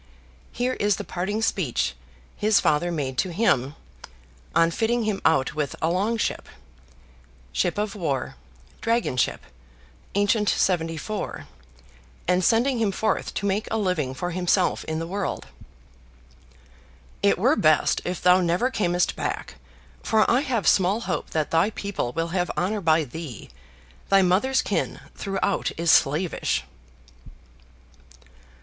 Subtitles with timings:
[0.51, 1.93] Here is the parting speech
[2.35, 3.75] his father made to him
[4.55, 6.49] on fitting him out with a "long ship"
[7.53, 8.35] (ship of war,
[8.81, 9.41] "dragon ship,"
[10.15, 11.45] ancient seventy four),
[12.27, 15.45] and sending him forth to make a living for himself in the world:
[17.21, 19.57] "It were best if thou never camest back,
[20.01, 23.51] for I have small hope that thy people will have honor by thee;
[24.09, 26.63] thy mother's kin throughout is slavish."